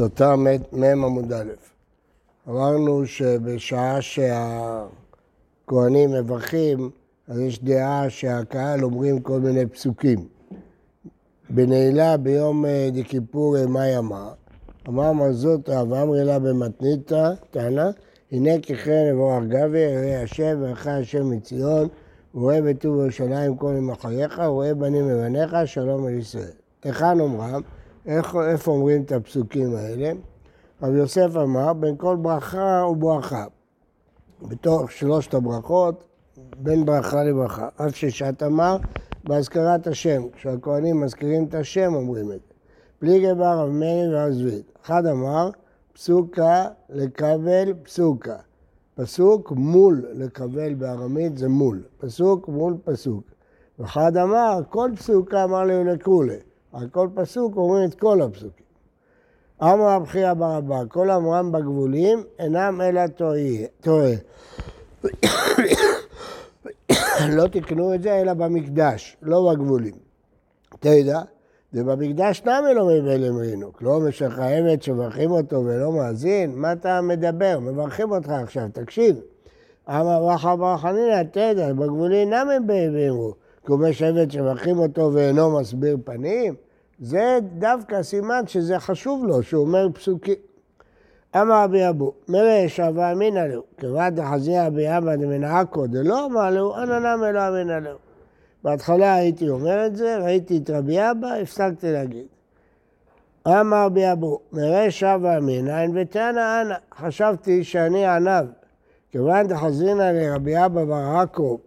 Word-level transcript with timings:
סוטה 0.00 0.36
מ' 0.36 0.84
עמוד 0.84 1.32
א'. 1.32 1.50
אמרנו 2.48 3.06
שבשעה 3.06 4.02
שהכוהנים 4.02 4.90
מברכים, 6.12 6.90
אז 7.28 7.38
יש 7.38 7.64
דעה 7.64 8.10
שהקהל 8.10 8.84
אומרים 8.84 9.20
כל 9.20 9.40
מיני 9.40 9.66
פסוקים. 9.66 10.18
בנעילה 11.50 12.16
ביום 12.16 12.66
אה, 12.66 12.88
דכיפור 12.92 13.66
מה 13.66 13.88
ימה, 13.88 14.32
אמר 14.88 15.12
מרזות 15.12 15.68
רב 15.68 15.92
אמרי 15.92 16.24
לה 16.24 16.38
במתניתא, 16.38 17.32
טענה, 17.50 17.90
הנה 18.32 18.60
ככן 18.60 19.10
אבוא 19.12 19.40
גבי, 19.48 19.96
ראה 19.96 20.22
השם 20.22 20.58
ואחי 20.60 20.90
השם 20.90 21.30
מציון, 21.30 21.88
ורואה 22.34 22.62
בטוב 22.62 23.00
ירושלים 23.00 23.56
כל 23.56 23.72
יום 23.76 23.90
אחריך, 23.90 24.40
ורואה 24.44 24.74
בנים 24.74 25.08
מבניך, 25.08 25.56
שלום 25.64 26.06
על 26.06 26.14
ישראל. 26.14 26.52
היכן 26.84 27.20
אומרם? 27.20 27.60
איפה 28.06 28.70
אומרים 28.70 29.02
את 29.02 29.12
הפסוקים 29.12 29.76
האלה? 29.76 30.12
רב 30.82 30.94
יוסף 30.94 31.36
אמר, 31.36 31.72
בין 31.72 31.96
כל 31.96 32.16
ברכה 32.16 32.84
וברכה. 32.90 33.44
בתוך 34.42 34.90
שלושת 34.90 35.34
הברכות, 35.34 36.04
בין 36.56 36.84
ברכה 36.84 37.24
לברכה. 37.24 37.68
אף 37.76 37.96
ששת 37.96 38.42
אמר, 38.42 38.76
בהזכרת 39.24 39.86
השם. 39.86 40.22
כשהכוהנים 40.32 41.00
מזכירים 41.00 41.44
את 41.44 41.54
השם, 41.54 41.94
אומרים 41.94 42.32
את 42.32 42.40
זה. 42.40 42.54
פליגי 42.98 43.34
בר 43.34 43.58
רב 43.58 43.68
מאיר 43.68 44.10
ורב 44.10 44.30
זביד. 44.30 44.62
אחד 44.84 45.06
אמר, 45.06 45.50
פסוקה 45.92 46.64
לקבל 46.90 47.72
פסוקה. 47.82 48.36
פסוק 48.94 49.52
מול 49.52 50.06
לקבל 50.12 50.74
בארמית 50.74 51.38
זה 51.38 51.48
מול. 51.48 51.82
פסוק 51.98 52.48
מול 52.48 52.76
פסוק. 52.84 53.24
ואחד 53.78 54.16
אמר, 54.16 54.60
כל 54.68 54.90
פסוקה 54.96 55.44
אמר 55.44 55.64
לי 55.64 55.76
ולכולי. 55.76 56.36
על 56.72 56.88
כל 56.88 57.08
פסוק 57.14 57.56
אומרים 57.56 57.88
את 57.88 57.94
כל 57.94 58.22
הפסוקים. 58.22 58.66
אמר 59.62 59.88
רב 59.88 60.06
חייא 60.06 60.34
בר 60.34 60.58
אבא, 60.58 60.82
כל 60.88 61.10
אמרם 61.10 61.52
בגבולים 61.52 62.22
אינם 62.38 62.80
אלא 62.80 63.06
טועה. 63.80 64.14
לא 67.36 67.46
תקנו 67.46 67.94
את 67.94 68.02
זה 68.02 68.20
אלא 68.20 68.34
במקדש, 68.34 69.16
לא 69.22 69.52
בגבולים. 69.52 69.94
תדע, 70.80 71.20
ובמקדש 71.74 72.42
נמי 72.44 72.74
לא 72.74 72.86
מבלים 72.86 73.36
רינוק, 73.36 73.82
לא 73.82 74.00
משך 74.00 74.38
האמת 74.38 74.82
שמברכים 74.82 75.30
אותו 75.30 75.56
ולא 75.56 75.92
מאזין, 75.92 76.52
מה 76.54 76.72
אתה 76.72 77.00
מדבר? 77.00 77.58
מברכים 77.60 78.10
אותך 78.10 78.28
עכשיו, 78.28 78.68
תקשיב. 78.72 79.16
אמר 79.88 80.24
רחא 80.24 80.54
בר 80.54 80.76
חנינא, 80.76 81.22
תדע, 81.22 81.72
בגבולים 81.72 82.30
נמי 82.34 82.54
באבימו, 82.66 83.34
קומי 83.66 83.92
שבט 83.92 84.30
שמברכים 84.30 84.78
אותו 84.78 85.10
ואינו 85.14 85.60
מסביר 85.60 85.96
פנים? 86.04 86.54
זה 87.00 87.38
דווקא 87.58 88.02
סימן 88.02 88.46
שזה 88.46 88.78
חשוב 88.78 89.24
לו, 89.24 89.42
שהוא 89.42 89.64
אומר 89.66 89.88
פסוקים. 89.94 90.34
אמר 91.36 91.64
רבי 91.64 91.88
אבו, 91.88 92.12
מראה 92.28 92.64
שווה 92.68 93.12
אמינא 93.12 93.38
לו, 93.38 93.62
כבד 93.78 94.12
דחזיה 94.14 94.66
אבי 94.66 94.96
אבא 94.98 95.16
דמנעקו 95.16 95.86
דלא 95.86 96.26
אמר 96.26 96.50
לו, 96.50 96.76
אנא 96.76 96.98
נמי 96.98 97.32
לא 97.32 97.48
אמינא 97.48 97.72
לו. 97.72 97.96
בהתחלה 98.64 99.14
הייתי 99.14 99.48
אומר 99.48 99.86
את 99.86 99.96
זה, 99.96 100.18
ראיתי 100.18 100.56
את 100.56 100.70
רבי 100.70 100.98
אבא, 101.10 101.28
הפסקתי 101.28 101.92
להגיד. 101.92 102.26
אמר 103.48 103.84
רבי 103.84 104.12
אבו, 104.12 104.40
מראה 104.52 104.90
שווה 104.90 105.38
אמינא, 105.38 105.80
אין 105.82 105.92
ותנא 105.94 106.62
אנא. 106.62 106.74
חשבתי 106.94 107.64
שאני 107.64 108.06
ענב. 108.06 108.46
כיוון 109.10 109.46
דחזינא 109.46 110.02
לרבי 110.02 110.64
אבא 110.64 110.84
בר 110.84 111.18
עכו, 111.22 111.58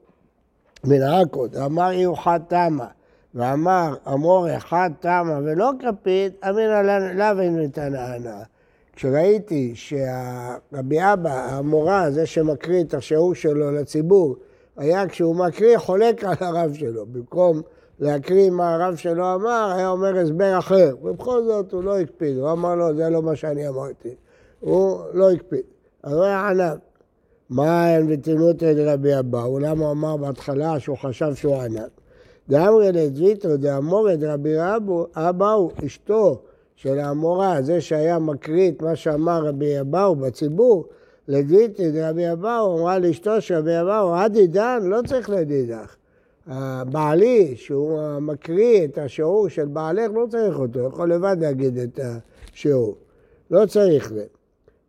דאמר 1.52 1.92
אי 1.92 2.06
אוחד 2.06 2.40
תמה. 2.48 2.88
ואמר, 3.36 3.96
אמור 4.14 4.48
אחד 4.58 4.90
תמה 5.00 5.40
ולא 5.44 5.72
כפית, 5.80 6.46
אמינא 6.50 6.82
לאו 7.14 7.42
אין 7.42 7.60
ותנענה. 7.60 8.44
כשראיתי 8.96 9.72
שהרבי 9.76 10.98
אבא, 11.14 11.50
המורה, 11.50 12.12
זה 12.12 12.26
שמקריא 12.26 12.84
את 12.84 12.94
השיעור 12.94 13.36
שלו 13.36 13.72
לציבור, 13.72 14.36
היה 14.78 15.08
כשהוא 15.08 15.36
מקריא 15.36 15.78
חולק 15.78 16.24
על 16.24 16.36
הרב 16.40 16.74
שלו. 16.74 17.06
במקום 17.06 17.62
להקריא 18.00 18.50
מה 18.50 18.74
הרב 18.74 18.96
שלו 18.96 19.36
אמר, 19.36 19.74
היה 19.76 19.90
אומר 19.90 20.18
הסבר 20.18 20.60
אחר. 20.60 20.96
ובכל 21.02 21.44
זאת 21.44 21.72
הוא 21.72 21.84
לא 21.84 22.00
הקפיד, 22.00 22.38
הוא 22.38 22.52
אמר 22.52 22.76
לו, 22.76 22.96
זה 22.96 23.10
לא 23.10 23.22
מה 23.22 23.36
שאני 23.36 23.68
אמרתי. 23.68 24.16
הוא 24.60 25.02
לא 25.14 25.32
הקפיד. 25.32 25.64
אז 26.04 26.14
הוא 26.14 26.24
היה 26.24 26.48
ענב. 26.48 26.78
מה 27.54 27.96
אין 27.96 28.06
ותינות 28.10 28.64
את 28.64 28.76
רבי 28.86 29.20
אבאו? 29.20 29.60
למה 29.60 29.86
הוא 29.86 29.92
אמר 29.92 30.18
בהתחלה 30.18 30.80
שהוא 30.80 30.98
חשב 30.98 31.36
שהוא 31.36 31.56
ענב? 31.56 31.90
דאמרי 32.50 32.92
לדביתו 32.92 33.58
דאמורי 33.58 34.18
דרבי 34.18 34.56
אבאו, 35.16 35.72
אשתו 35.86 36.42
של 36.76 37.00
האמורה, 37.00 37.62
זה 37.62 37.82
שהיה 37.82 38.20
מקריא 38.20 38.72
את 38.72 38.82
מה 38.82 38.96
שאמר 38.96 39.46
רבי 39.46 39.80
אבאו 39.80 40.16
בציבור, 40.16 40.86
לדביתי 41.28 41.92
דרבי 41.92 42.32
אבאו, 42.32 42.80
אמרה 42.80 43.00
לאשתו 43.00 43.42
של 43.42 43.56
רבי 43.56 43.82
אבאו, 43.82 44.16
עד 44.16 44.36
עידן 44.36 44.80
לא 44.84 45.00
צריך 45.08 45.30
לדידך. 45.30 45.96
בעלי, 46.92 47.54
שהוא 47.56 48.20
מקריא 48.20 48.86
את 48.86 48.98
השיעור 48.98 49.50
של 49.50 49.66
בעלך, 49.66 50.12
לא 50.14 50.26
צריך 50.30 50.60
אותו, 50.60 50.80
יכול 50.80 51.14
לבד 51.14 51.36
להגיד 51.40 51.78
את 51.78 52.00
השיעור. 52.54 52.96
לא 53.52 53.66
צריך 53.66 54.10
זה. 54.10 54.26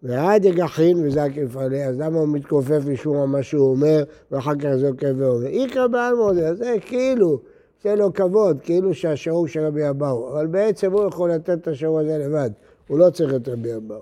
ועד 0.05 0.45
יגחין 0.45 1.07
וזקף 1.07 1.57
עליה, 1.57 1.89
אז 1.89 1.99
למה 1.99 2.19
הוא 2.19 2.29
מתכופף 2.29 2.81
לשמוע 2.87 3.27
מה 3.27 3.43
שהוא 3.43 3.71
אומר, 3.71 4.05
ואחר 4.31 4.55
כך 4.55 4.75
זוקף 4.77 5.13
ואומר? 5.17 5.47
איקרא 5.47 5.87
בעלמא, 5.87 6.55
זה 6.55 6.75
כאילו, 6.81 7.41
זה 7.83 7.95
לו 7.95 8.15
כבוד, 8.15 8.61
כאילו 8.63 8.95
שהשיעור 8.95 9.49
של 9.49 9.61
רבי 9.67 9.89
אבאו, 9.91 10.33
אבל 10.33 10.47
בעצם 10.47 10.93
הוא 10.93 11.09
יכול 11.09 11.31
לתת 11.31 11.51
את 11.51 11.69
השיעור 11.69 12.01
הזה 12.01 12.19
לבד, 12.19 12.51
הוא 12.89 12.99
לא 12.99 13.11
צריך 13.11 13.35
את 13.35 13.49
רבי 13.49 13.77
אבאו. 13.77 14.01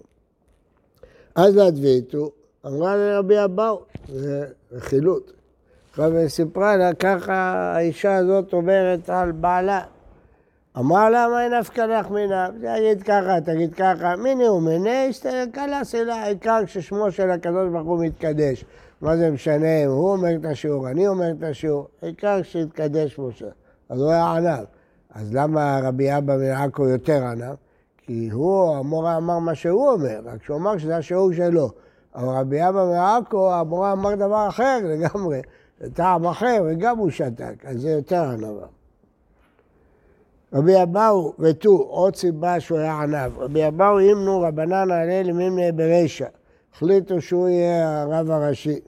אז 1.34 1.56
להדביתו, 1.56 2.30
אמרה 2.66 2.96
לרבי 2.96 3.44
אבאו, 3.44 3.80
זה 4.08 4.44
רכילות. 4.72 5.32
עכשיו 5.90 6.12
סיפרה 6.28 6.76
לה, 6.76 6.94
ככה 6.94 7.34
האישה 7.74 8.16
הזאת 8.16 8.52
אומרת 8.52 9.10
על 9.10 9.32
בעלה. 9.32 9.80
אמר 10.78 11.10
לה, 11.10 11.28
מה 11.28 11.44
אין 11.44 11.54
נפקא 11.54 11.80
לך 11.80 12.10
מינה? 12.10 12.48
תגיד 12.60 13.02
ככה, 13.02 13.40
תגיד 13.44 13.74
ככה. 13.74 14.16
מיני 14.16 14.48
ומנה, 14.48 14.90
קלה 15.52 15.84
סלע, 15.84 16.14
העיקר 16.14 16.66
ששמו 16.66 17.10
של 17.10 17.30
הקדוש 17.30 17.68
ברוך 17.72 17.86
הוא 17.86 18.04
מתקדש. 18.04 18.64
מה 19.00 19.16
זה 19.16 19.30
משנה 19.30 19.84
אם 19.84 19.90
הוא 19.90 20.12
אומר 20.12 20.36
את 20.36 20.44
השיעור, 20.44 20.88
אני 20.88 21.08
אומר 21.08 21.30
את 21.38 21.42
השיעור, 21.42 21.88
העיקר 22.02 22.42
שיתקדש 22.42 23.18
משה. 23.18 23.46
אז 23.88 24.00
הוא 24.00 24.10
היה 24.10 24.32
ענב. 24.32 24.64
אז 25.14 25.34
למה 25.34 25.80
רבי 25.82 26.18
אבא 26.18 26.36
מעכו 26.36 26.88
יותר 26.88 27.24
ענב? 27.24 27.54
כי 27.98 28.28
הוא, 28.32 28.76
המורה 28.76 29.16
אמר 29.16 29.38
מה 29.38 29.54
שהוא 29.54 29.90
אומר, 29.90 30.20
רק 30.24 30.44
שהוא 30.44 30.56
אמר 30.56 30.78
שזה 30.78 30.96
השיעור 30.96 31.32
שלו. 31.32 31.70
אבל 32.14 32.28
רבי 32.28 32.68
אבא 32.68 32.84
מעכו, 32.84 33.52
המורה 33.52 33.92
אמר 33.92 34.14
דבר 34.14 34.48
אחר 34.48 34.78
לגמרי, 34.84 35.40
טעם 35.94 36.26
אחר, 36.26 36.62
וגם 36.66 36.98
הוא 36.98 37.10
שתק, 37.10 37.64
אז 37.64 37.80
זה 37.80 37.90
יותר 37.90 38.22
ענבה. 38.22 38.66
רבי 40.54 40.82
אבאו 40.82 41.32
ותו, 41.38 41.70
עוד 41.70 42.16
סיבה 42.16 42.60
שהוא 42.60 42.78
היה 42.78 43.02
ענב. 43.02 43.38
רבי 43.38 43.68
אבאו 43.68 43.98
אימנו 43.98 44.40
רבנן 44.40 44.90
עלי 44.90 45.24
למימנה 45.24 45.72
ברישא. 45.72 46.26
החליטו 46.74 47.20
שהוא 47.20 47.48
יהיה 47.48 48.02
הרב 48.02 48.30
הראשי. 48.30 48.80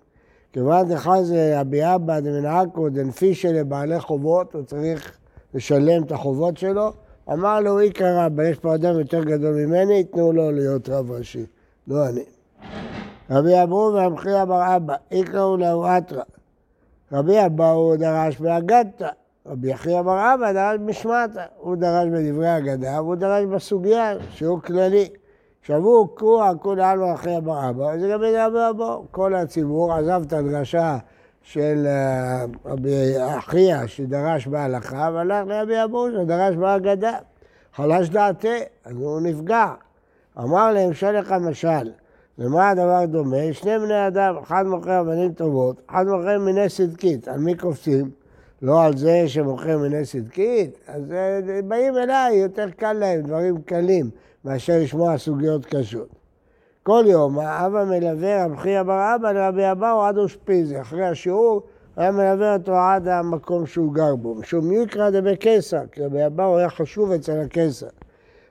כיוון 0.53 0.89
דחזה 0.89 1.61
רבי 1.61 1.95
אבא 1.95 2.21
דמנעקו 2.21 2.89
דנפישה 2.89 3.53
לבעלי 3.53 4.01
חובות, 4.01 4.55
הוא 4.55 4.63
צריך 4.63 5.19
לשלם 5.55 6.03
את 6.03 6.13
החובות 6.13 6.57
שלו. 6.57 6.93
אמר 7.33 7.61
לו, 7.61 7.81
איקרא 7.81 8.27
רבא, 8.27 8.43
יש 8.49 8.59
פה 8.59 8.75
אדם 8.75 8.99
יותר 8.99 9.25
גדול 9.25 9.55
ממני, 9.55 10.05
תנו 10.05 10.33
לו 10.33 10.53
להיות 10.53 10.89
רב 10.89 11.11
ראשי, 11.11 11.47
לא 11.89 12.09
אני. 12.09 12.25
רבי 13.31 13.63
אברו 13.63 13.93
ואמחי 13.95 14.31
בר 14.49 14.77
אבא, 14.77 14.95
איקראו 15.11 15.57
לאו 15.57 15.99
אתרא. 15.99 16.23
רבי 17.13 17.47
אבאו 17.47 17.97
דרש 17.97 18.39
באגדתא. 18.39 19.09
רבי 19.47 19.71
יחיא 19.71 20.03
בר 20.03 20.35
אבא 20.35 20.53
דרש 20.53 20.79
בשמטה, 20.87 21.45
הוא 21.57 21.77
דרש 21.77 22.09
בדברי 22.09 22.59
אגדה 22.59 23.03
והוא 23.03 23.15
דרש 23.15 23.45
בסוגיה, 23.45 24.15
שהוא 24.31 24.61
כללי. 24.61 25.09
עכשיו 25.61 25.77
הוא 25.77 26.09
קרוע 26.17 26.53
כולי 26.61 26.83
עלמא 26.85 27.41
בר 27.41 27.71
אבא, 27.71 27.99
זה 27.99 28.09
גם 28.09 28.23
ידע 28.23 28.47
אבא, 28.47 28.97
כל 29.11 29.35
הציבור 29.35 29.93
עזב 29.93 30.23
את 30.27 30.33
הדרשה 30.33 30.99
של 31.43 31.87
אה, 31.87 32.45
רבי 32.65 33.15
אחיה 33.39 33.89
שדרש 33.89 34.47
בהלכה, 34.47 35.11
והלך 35.15 35.47
לרבי 35.47 35.85
אבו 35.85 36.07
שדרש 36.11 36.57
בהגדה. 36.57 37.17
חלש 37.75 38.09
דעתי, 38.09 38.59
אז 38.85 38.97
הוא 38.97 39.21
נפגע. 39.21 39.67
אמר 40.39 40.73
להם, 40.73 40.93
שלח 40.93 41.33
המשל, 41.33 41.91
למה 42.39 42.71
הדבר 42.71 43.05
דומה? 43.07 43.53
שני 43.53 43.79
בני 43.79 44.07
אדם, 44.07 44.37
אחד 44.43 44.67
מוכר 44.67 45.01
אבנים 45.01 45.33
טובות, 45.33 45.83
אחד 45.91 46.07
מוכר 46.07 46.39
מיני 46.39 46.69
צדקית, 46.69 47.29
על 47.29 47.41
מי 47.41 47.55
קופצים? 47.55 48.24
לא 48.65 48.85
על 48.85 48.97
זה 48.97 49.29
שמוכר 49.29 49.79
מיני 49.79 50.05
צדקית, 50.05 50.79
אז 50.87 51.13
אה, 51.13 51.41
באים 51.65 51.97
אליי, 51.97 52.37
יותר 52.37 52.71
קל 52.71 52.93
להם, 52.93 53.23
דברים 53.23 53.63
קלים, 53.63 54.11
מאשר 54.45 54.73
לשמוע 54.81 55.19
סוגיות 55.19 55.67
קשות. 55.67 56.09
כל 56.83 57.05
יום 57.07 57.39
האבא 57.39 57.85
מלווה 57.85 58.45
רב 58.45 58.57
חייא 58.57 58.83
בר 58.83 59.15
אבא 59.15 59.33
לרבי 59.33 59.71
אבאו 59.71 60.03
עד 60.03 60.19
אושפיזי. 60.19 60.81
אחרי 60.81 61.07
השיעור 61.07 61.63
היה 61.97 62.11
מלווה 62.11 62.55
אותו 62.55 62.77
עד 62.77 63.09
המקום 63.09 63.67
שהוא 63.67 63.95
גר 63.95 64.17
בו. 64.17 64.35
משום 64.35 64.73
יקרא 64.73 65.11
דבי 65.11 65.37
קיסר, 65.37 65.83
כי 65.93 66.05
רבי 66.05 66.27
אבאו 66.27 66.59
היה 66.59 66.71
חשוב 66.71 67.13
אצל 67.13 67.41
הקיסר. 67.41 67.87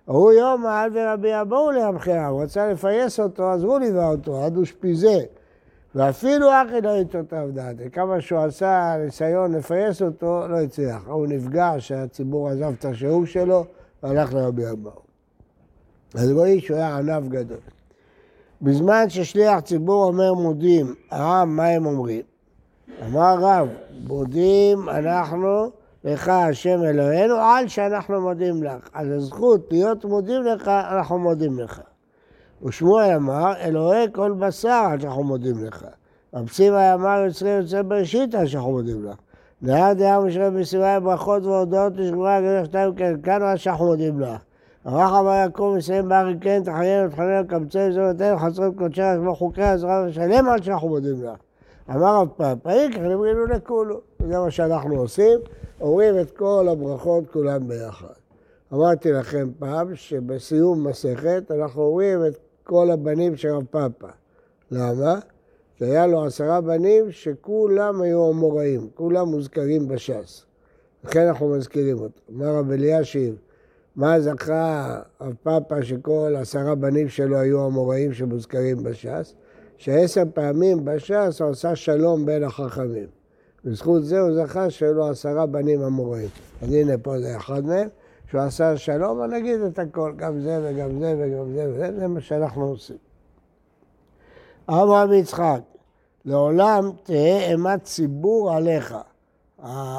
הוא 0.05 0.31
יום 0.31 0.61
מעל 0.61 0.89
ורבי 0.93 1.41
אבואו 1.41 1.71
להמחירה, 1.71 2.27
הוא 2.27 2.43
רצה 2.43 2.67
לפייס 2.67 3.19
אותו, 3.19 3.51
אז 3.51 3.63
הוא 3.63 3.79
ליווה 3.79 4.07
אותו, 4.07 4.43
עד 4.43 4.57
אושפיזה. 4.57 5.19
ואפילו 5.95 6.47
אחי 6.51 6.81
לא 6.81 6.89
יתותיו 6.89 7.49
דעתי. 7.53 7.89
כמה 7.89 8.21
שהוא 8.21 8.39
עשה 8.39 8.95
ניסיון 9.05 9.55
לפייס 9.55 10.01
אותו, 10.01 10.47
לא 10.47 10.61
הצליח. 10.61 11.07
הוא 11.07 11.27
נפגע 11.27 11.71
שהציבור 11.79 12.49
עזב 12.49 12.73
את 12.79 12.85
השיעור 12.85 13.25
שלו 13.25 13.65
והלך 14.03 14.33
לרבי 14.33 14.71
אבאו. 14.71 15.01
אז 16.15 16.31
רואים 16.31 16.59
שהוא 16.59 16.77
היה 16.77 16.97
ענב 16.97 17.29
גדול. 17.29 17.57
בזמן 18.61 19.09
ששליח 19.09 19.59
ציבור 19.59 20.05
אומר 20.05 20.33
מודים, 20.33 20.95
העם, 21.11 21.55
מה 21.55 21.67
הם 21.67 21.85
אומרים? 21.85 22.21
אמר 23.05 23.35
רב, 23.39 23.67
מודים 24.07 24.89
אנחנו 24.89 25.71
לך 26.03 26.29
השם 26.29 26.83
אלוהינו 26.83 27.35
על 27.35 27.67
שאנחנו 27.67 28.21
מודים 28.21 28.63
לך. 28.63 28.89
על 28.93 29.13
הזכות 29.13 29.67
להיות 29.71 30.05
מודים 30.05 30.43
לך, 30.43 30.67
אנחנו 30.67 31.19
מודים 31.19 31.59
לך. 31.59 31.81
ושמואל 32.63 33.11
אמר, 33.15 33.53
אלוהי 33.57 34.07
כל 34.11 34.31
בשר 34.31 34.83
עד 34.91 35.01
שאנחנו 35.01 35.23
מודים 35.23 35.65
לך. 35.65 35.85
רב 36.33 36.49
סיבה 36.49 36.93
אמר, 36.93 37.23
יוצרי 37.25 37.49
יוצא 37.49 37.81
בראשית 37.81 38.35
עד 38.35 38.45
שאנחנו 38.45 38.71
מודים 38.71 39.05
לך. 39.05 39.15
נהר 39.61 39.93
דעה 39.93 40.19
משרה 40.19 40.49
בסיבה 40.49 40.99
ברכות 40.99 41.43
והודעות 41.43 41.93
לשגורה 41.95 42.41
גדול 42.41 42.65
שתיים 42.65 42.95
כן, 42.95 43.21
כאן 43.23 43.41
עד 43.41 43.55
שאנחנו 43.55 43.85
מודים 43.85 44.19
לך. 44.19 44.41
הרח 44.85 45.11
אמר 45.19 45.33
יעקב 45.33 45.73
מסיים 45.77 46.09
בארי 46.09 46.35
כן, 46.41 46.61
תחיינו 46.65 47.09
ותחננו 47.09 47.47
קמצי 47.47 47.91
זו 47.91 48.01
ותן 48.01 48.35
חצרות 48.37 48.75
קודשי 48.77 49.01
כמו 49.17 49.35
חוקי 49.35 49.63
עזרה 49.63 50.05
ושלם 50.07 50.49
עד 50.49 50.63
שאנחנו 50.63 50.87
מודים 50.87 51.23
לך. 51.23 51.39
אמר 51.89 52.15
רב 52.21 52.27
פאפא, 52.37 52.69
איקח 52.69 52.99
נמרינו 52.99 53.45
לכולו. 53.45 54.01
זה 54.19 54.39
מה 54.39 54.51
שאנחנו 54.51 54.95
עושים, 54.95 55.39
אומרים 55.81 56.19
את 56.19 56.31
כל 56.31 56.67
הברכות 56.71 57.23
כולם 57.31 57.67
ביחד. 57.67 58.07
אמרתי 58.73 59.11
לכם 59.11 59.49
פעם 59.59 59.95
שבסיום 59.95 60.87
מסכת 60.87 61.51
אנחנו 61.51 61.81
אומרים 61.81 62.25
את 62.25 62.37
כל 62.73 62.91
הבנים 62.91 63.35
של 63.35 63.49
רב 63.49 63.65
פאפא. 63.71 64.07
למה? 64.71 65.19
כי 65.77 65.85
היה 65.85 66.07
לו 66.07 66.25
עשרה 66.25 66.61
בנים 66.61 67.11
שכולם 67.11 68.01
היו 68.01 68.31
אמוראים, 68.31 68.89
כולם 68.95 69.27
מוזכרים 69.27 69.87
בש"ס. 69.87 70.45
לכן 71.03 71.27
אנחנו 71.27 71.49
מזכירים 71.49 71.99
אותו. 71.99 72.21
אמר 72.35 72.55
רב 72.55 72.71
אלישיב, 72.71 73.35
מה 73.95 74.19
זכה 74.19 75.01
רב 75.21 75.33
פאפא 75.43 75.81
שכל 75.81 76.33
עשרה 76.37 76.75
בנים 76.75 77.09
שלו 77.09 77.37
היו 77.37 77.67
אמוראים 77.67 78.13
שמוזכרים 78.13 78.83
בש"ס? 78.83 79.33
שעשר 79.77 80.23
פעמים 80.33 80.85
בש"ס 80.85 81.41
הוא 81.41 81.49
עשה 81.49 81.75
שלום 81.75 82.25
בין 82.25 82.43
החכמים. 82.43 83.07
בזכות 83.65 84.05
זה 84.05 84.19
הוא 84.19 84.33
זכה 84.33 84.69
שהיו 84.69 84.93
לו 84.93 85.09
עשרה 85.09 85.45
בנים 85.45 85.81
אמוראים. 85.81 86.29
אז 86.61 86.73
הנה 86.73 86.97
פה 86.97 87.19
זה 87.19 87.37
אחד 87.37 87.65
מהם. 87.65 87.87
שהוא 88.33 88.43
עשה 88.43 88.77
שלום, 88.77 89.19
אבל 89.19 89.27
נגיד 89.27 89.61
את 89.61 89.79
הכל, 89.79 90.13
גם 90.15 90.39
זה 90.39 90.59
וגם 90.63 90.99
זה 90.99 91.15
וגם 91.19 91.53
זה 91.53 91.69
וזה, 91.69 91.99
זה 91.99 92.07
מה 92.07 92.21
שאנחנו 92.21 92.65
עושים. 92.65 92.97
אברהם 94.69 95.13
יצחק, 95.13 95.59
לעולם 96.25 96.91
תהא 97.03 97.39
אימת 97.49 97.83
ציבור 97.83 98.53
עליך. 98.53 98.95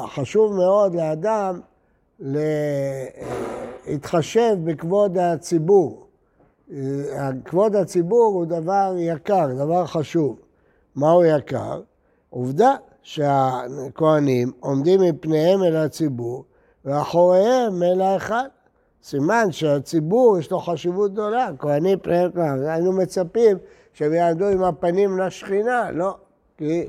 חשוב 0.07 0.55
מאוד 0.55 0.95
לאדם 0.95 1.59
להתחשב 3.87 4.57
בכבוד 4.63 5.17
הציבור. 5.17 6.07
כבוד 7.45 7.75
הציבור 7.75 8.33
הוא 8.33 8.45
דבר 8.45 8.93
יקר, 8.97 9.47
דבר 9.57 9.85
חשוב. 9.85 10.39
מהו 10.95 11.25
יקר? 11.25 11.81
עובדה 12.29 12.75
שהכהנים 13.01 14.51
עומדים 14.59 15.01
מפניהם 15.01 15.63
אל 15.63 15.75
הציבור 15.75 16.45
ואחוריהם 16.85 17.83
אלא 17.83 18.17
אחד. 18.17 18.47
סימן 19.03 19.51
שהציבור 19.51 20.39
יש 20.39 20.51
לו 20.51 20.59
חשיבות 20.59 21.13
גדולה, 21.13 21.49
כהנים 21.59 21.99
פניהם 21.99 22.31
כלם. 22.31 22.57
היינו 22.67 22.91
מצפים 22.91 23.57
שהם 23.93 24.13
יעמדו 24.13 24.45
עם 24.45 24.63
הפנים 24.63 25.17
לשכינה, 25.17 25.91
לא. 25.91 26.17
כי 26.57 26.87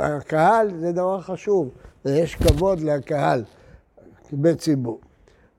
הקהל 0.00 0.70
זה 0.80 0.92
דבר 0.92 1.20
חשוב, 1.20 1.68
ויש 2.04 2.34
כבוד 2.34 2.80
לקהל 2.80 3.44
בציבור. 4.32 5.00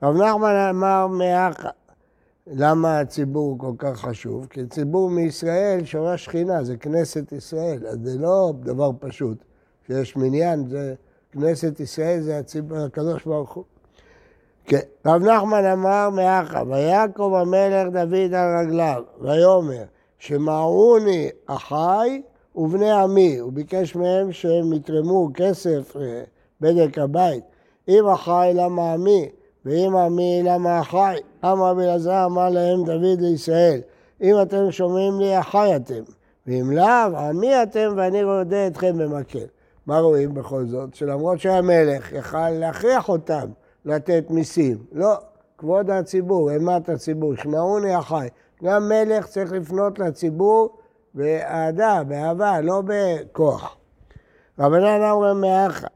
רב 0.02 0.16
נחמן 0.16 0.54
אמר 0.70 1.06
מאחה, 1.06 1.68
למה 2.46 3.00
הציבור 3.00 3.58
כל 3.58 3.72
כך 3.78 4.00
חשוב? 4.00 4.46
כי 4.50 4.66
ציבור 4.66 5.10
מישראל 5.10 5.84
שומע 5.84 6.16
שכינה, 6.16 6.64
זה 6.64 6.76
כנסת 6.76 7.32
ישראל, 7.32 7.86
אז 7.86 7.98
זה 8.02 8.18
לא 8.18 8.52
דבר 8.60 8.90
פשוט. 9.00 9.44
שיש 9.86 10.16
מניין, 10.16 10.66
זה 10.68 10.94
כנסת 11.32 11.80
ישראל 11.80 12.20
זה 12.20 12.38
הציבור, 12.38 12.78
הקדוש 12.78 13.24
ברוך 13.24 13.52
הוא. 13.52 13.64
כן, 14.64 14.80
רב 15.06 15.22
נחמן 15.22 15.64
אמר 15.64 16.10
מאחה, 16.10 16.62
ויעקב 16.66 17.32
המלך 17.34 17.88
דוד 17.92 18.34
על 18.34 18.58
רגליו, 18.58 19.02
ויאמר, 19.20 19.84
שמעוני 20.18 21.30
אחי 21.46 22.22
ובני 22.54 22.90
עמי, 22.90 23.38
הוא 23.38 23.52
ביקש 23.52 23.96
מהם 23.96 24.32
שהם 24.32 24.72
יתרמו 24.72 25.28
כסף 25.34 25.96
בדק 26.60 26.98
הבית. 26.98 27.44
אם 27.88 28.08
אחי 28.08 28.50
למה 28.54 28.92
עמי, 28.92 29.28
ואם 29.64 29.96
עמי 29.96 30.42
למה 30.44 30.80
אחי. 30.80 31.16
אמר 31.44 31.70
רבי 31.70 31.82
אלעזר 31.82 32.24
אמר 32.24 32.48
להם 32.48 32.84
דוד 32.84 33.20
לישראל, 33.20 33.80
אם 34.22 34.34
אתם 34.42 34.70
שומעים 34.70 35.20
לי 35.20 35.40
אחי 35.40 35.76
אתם, 35.76 36.02
ואם 36.46 36.70
לאו 36.70 37.16
עמי 37.16 37.62
אתם 37.62 37.92
ואני 37.96 38.22
רודה 38.22 38.66
אתכם 38.66 38.98
במקל. 38.98 39.46
מה 39.86 39.98
רואים 39.98 40.34
בכל 40.34 40.64
זאת? 40.66 40.94
שלמרות 40.94 41.40
שהמלך 41.40 42.12
יכל 42.12 42.50
להכריח 42.50 43.08
אותם 43.08 43.46
לתת 43.84 44.24
מיסים, 44.30 44.78
לא, 44.92 45.14
כבוד 45.58 45.90
הציבור, 45.90 46.50
אימת 46.50 46.88
הציבור, 46.88 47.36
שמעוני 47.36 47.98
אחי. 47.98 48.28
גם 48.64 48.88
מלך 48.88 49.26
צריך 49.26 49.52
לפנות 49.52 49.98
לציבור 49.98 50.78
באהדה, 51.14 52.02
באהבה, 52.08 52.60
לא 52.60 52.82
בכוח. 52.86 53.76
רבנן 54.58 55.02
אמרם 55.02 55.40
מאחה, 55.40 55.86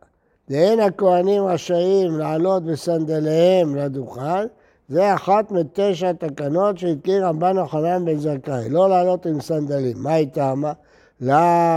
ואין 0.48 0.80
הכהנים 0.80 1.46
רשאים 1.46 2.18
לעלות 2.18 2.64
בסנדליהם 2.64 3.76
לדוכן, 3.76 4.46
זה 4.88 5.14
אחת 5.14 5.50
מתשע 5.50 6.12
תקנות 6.12 6.78
שהזכיר 6.78 7.26
רבן 7.26 7.56
יוחנן 7.56 8.04
בן 8.04 8.16
זכאי, 8.18 8.68
לא 8.68 8.88
לעלות 8.88 9.26
עם 9.26 9.40
סנדלים. 9.40 9.96
מה 10.02 10.12
היא 10.12 10.28
טעמה? 10.32 10.72
לא 11.20 11.34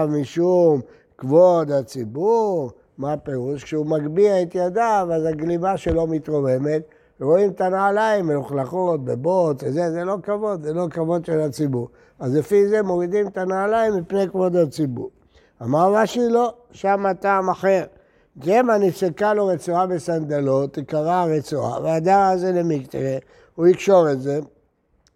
משום 0.08 0.82
כבוד 1.20 1.72
הציבור, 1.72 2.72
מה 2.98 3.14
הפירוש? 3.14 3.64
כשהוא 3.64 3.86
מגביה 3.86 4.42
את 4.42 4.56
ידיו, 4.56 5.08
אז 5.12 5.26
הגלימה 5.26 5.78
שלו 5.78 6.08
מתרוממת, 6.08 6.82
ורואים 7.20 7.50
את 7.50 7.62
הנעליים 7.62 8.28
מלוכלכות, 8.28 9.06
בבוץ, 9.06 9.64
זה, 9.64 9.92
זה 9.92 10.04
לא 10.04 10.18
כבוד, 10.24 10.64
זה 10.64 10.74
לא 10.74 10.88
כבוד 10.90 11.26
של 11.26 11.40
הציבור. 11.40 11.90
אז 12.20 12.36
לפי 12.36 12.68
זה 12.68 12.84
מורידים 12.84 13.28
את 13.28 13.38
הנעליים 13.38 13.94
מפני 13.96 14.30
כבוד 14.30 14.56
הציבור. 14.56 15.10
אמר 15.62 15.94
רש"י 15.94 16.30
לא, 16.30 16.54
שם 16.72 17.14
טעם 17.20 17.50
אחר. 17.50 17.84
ג'מה 18.46 18.78
נפסקה 18.78 19.34
לו 19.34 19.48
רצועה 19.48 19.88
בסנדלות, 19.88 20.74
תקרא 20.74 21.14
הרצועה, 21.14 21.82
והדר 21.84 22.20
הזה 22.20 22.52
למקטרה, 22.52 23.18
הוא 23.56 23.68
יקשור 23.68 24.12
את 24.12 24.22
זה, 24.22 24.40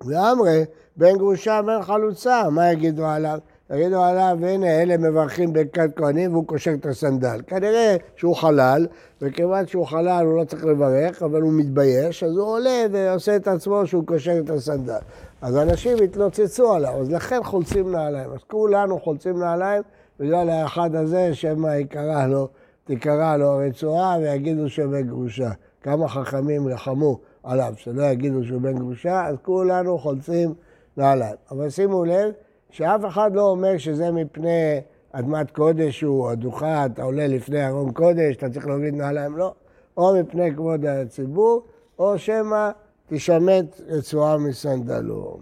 ואמרי, 0.06 0.66
בן 0.98 1.18
גרושה 1.18 1.62
בן 1.62 1.82
חלוצה, 1.82 2.50
מה 2.50 2.72
יגידו 2.72 3.06
עליו? 3.06 3.40
יגידו 3.74 4.04
עליו, 4.04 4.38
הנה, 4.42 4.82
אלה 4.82 4.98
מברכים 4.98 5.54
ברכת 5.54 5.90
כהנים 5.96 6.34
והוא 6.34 6.48
קושר 6.48 6.72
את 6.74 6.86
הסנדל. 6.86 7.42
כנראה 7.48 7.96
שהוא 8.16 8.36
חלל, 8.36 8.88
וכיוון 9.22 9.68
שהוא 9.68 9.86
חלל 9.86 10.26
הוא 10.26 10.38
לא 10.38 10.44
צריך 10.44 10.66
לברך, 10.66 11.24
אבל 11.24 11.42
הוא 11.42 11.54
מתבייש, 11.54 12.24
אז 12.24 12.38
הוא 12.38 12.48
עולה 12.48 12.86
ועושה 12.92 13.36
את 13.36 13.48
עצמו 13.48 13.88
שהוא 13.88 14.08
קושר 14.08 14.40
את 14.40 14.50
הסנדל. 14.50 15.00
אז 15.42 15.58
אנשים 15.58 15.98
התלוצצו 16.04 16.74
עליו, 16.74 17.02
אז 17.02 17.12
לכן 17.12 17.44
חולצים 17.44 17.92
נעליים. 17.92 18.30
אז 18.32 18.40
כולנו 18.48 19.00
חולצים 19.00 19.40
נעליים 19.40 19.84
בגלל 20.20 20.50
האחד 20.50 20.96
הזה, 20.96 21.30
שמא 21.34 21.76
יקרא 21.76 22.28
לו, 22.28 22.48
תקרא 22.84 23.38
לו 23.38 23.48
הרצועה 23.48 24.18
ויגידו 24.20 24.70
שבן 24.70 25.02
גרושה. 25.02 25.50
כמה 25.82 26.08
חכמים 26.08 26.70
לחמו 26.70 27.20
עליו, 27.44 27.74
שלא 27.78 28.04
יגידו 28.04 28.44
שהוא 28.44 28.62
בן 28.62 28.78
גרושה, 28.78 29.26
אז 29.28 29.36
כולנו 29.42 29.98
חולצים 29.98 30.54
נעליים. 30.98 31.36
אבל 31.52 31.70
שימו 31.70 32.06
לב, 32.06 32.32
שאף 32.74 33.06
אחד 33.06 33.36
לא 33.36 33.42
אומר 33.42 33.78
שזה 33.78 34.12
מפני 34.12 34.82
אדמת 35.12 35.52
קודש 35.52 36.02
הוא, 36.02 36.30
הדוחה, 36.30 36.86
אתה 36.86 37.04
עולה 37.04 37.28
לפני 37.28 37.68
ארון 37.68 37.92
קודש, 37.92 38.36
אתה 38.36 38.50
צריך 38.50 38.68
להוריד 38.68 38.94
נעליים, 38.96 39.38
לא. 39.38 39.54
או 39.98 40.16
מפני 40.20 40.56
כבוד 40.56 40.86
הציבור, 40.86 41.64
או 42.00 42.18
שמא 42.18 42.70
תשמט 43.08 43.82
רצועה 43.88 44.38
מסנדלו. 44.38 45.38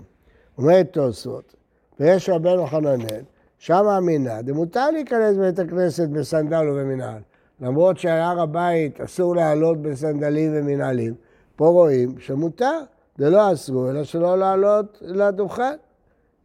אומרת 0.57 0.93
תוספות, 0.93 1.55
ויש 1.99 2.29
רבנו 2.29 2.67
חננאל, 2.67 3.21
שם 3.57 3.87
המנהל, 3.87 4.41
דמותר 4.41 4.91
להיכנס 4.91 5.35
בבית 5.35 5.59
הכנסת 5.59 6.09
בסנדל 6.09 6.69
ובמנהל. 6.69 7.21
למרות 7.61 7.97
שהר 7.97 8.41
הבית 8.41 9.01
אסור 9.01 9.35
לעלות 9.35 9.81
בסנדלים 9.81 10.51
ומנהלים, 10.55 11.13
פה 11.55 11.67
רואים 11.67 12.19
שמותר, 12.19 12.79
זה 13.17 13.29
לא 13.29 13.53
אסרו, 13.53 13.89
אלא 13.89 14.03
שלא 14.03 14.37
לעלות 14.37 14.97
לדוכן. 15.01 15.75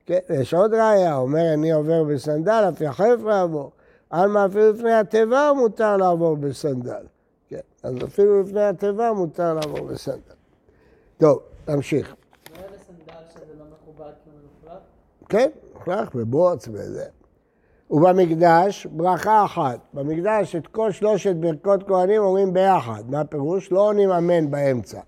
כן, 0.06 0.18
יש 0.28 0.54
עוד 0.54 0.74
ראיה, 0.74 1.16
אומר 1.16 1.54
אני 1.54 1.72
עובר 1.72 2.04
בסנדל, 2.04 2.64
אף 2.68 2.80
יחף 2.80 3.16
לעבור. 3.24 3.70
עלמא 4.10 4.46
אפילו 4.46 4.72
לפני 4.72 4.92
התיבה 4.92 5.50
מותר 5.56 5.96
לעבור 5.96 6.36
בסנדל. 6.36 7.04
כן, 7.48 7.60
אז 7.82 7.94
אפילו 8.04 8.42
לפני 8.42 8.62
התיבה 8.62 9.12
מותר 9.12 9.54
לעבור 9.54 9.86
בסנדל. 9.86 10.34
טוב, 11.18 11.38
נמשיך. 11.68 12.14
לא 12.56 12.62
כן, 15.28 15.50
מלוכלך 15.74 16.14
בבוץ 16.14 16.68
וזה. 16.72 17.04
ובמקדש 17.90 18.86
ברכה 18.86 19.44
אחת. 19.44 19.78
במקדש 19.94 20.56
את 20.56 20.66
כל 20.66 20.90
שלושת 20.90 21.36
ברכות 21.36 21.88
כהנים 21.88 22.22
אומרים 22.22 22.52
ביחד. 22.52 23.02
מה 23.08 23.20
הפירוש? 23.20 23.72
לא 23.72 23.80
עונים 23.80 24.10
אמן 24.10 24.50
באמצע. 24.50 25.00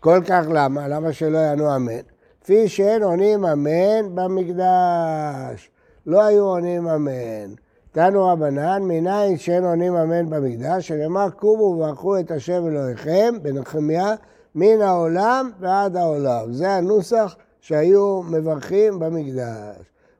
כל 0.00 0.20
כך 0.28 0.44
למה? 0.48 0.88
למה 0.88 1.12
שלא 1.12 1.38
יענו 1.38 1.76
אמן? 1.76 2.15
כפי 2.46 2.68
שאין 2.68 3.02
עונים 3.02 3.44
אמן 3.44 4.14
במקדש. 4.14 5.70
לא 6.06 6.22
היו 6.22 6.44
עונים 6.44 6.88
אמן. 6.88 7.54
תנו 7.92 8.26
רבנן, 8.26 8.82
מניין 8.82 9.38
שאין 9.38 9.64
עונים 9.64 9.96
אמן 9.96 10.30
במקדש, 10.30 10.88
שנאמר 10.88 11.30
קומו 11.30 11.62
וברכו 11.62 12.18
את 12.18 12.30
השם 12.30 12.66
אלוהיכם, 12.66 13.34
בנחמיה, 13.42 14.14
מן 14.54 14.82
העולם 14.82 15.50
ועד 15.60 15.96
העולם. 15.96 16.52
זה 16.52 16.70
הנוסח 16.70 17.36
שהיו 17.60 18.22
מברכים 18.22 18.98
במקדש. 18.98 19.76